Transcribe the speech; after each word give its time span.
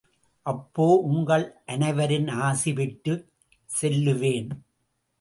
அப்போ 0.45 0.87
உங்கள் 1.01 1.45
அனைவரின் 1.65 2.27
ஆசி 2.41 2.73
பெற்றுச் 2.73 3.25
செல்லுவேன். 3.69 4.51